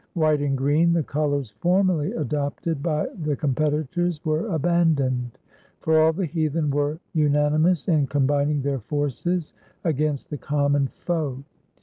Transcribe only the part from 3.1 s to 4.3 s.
the competi tors,